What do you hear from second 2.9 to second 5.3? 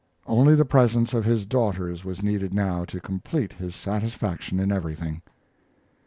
complete his satisfaction in everything.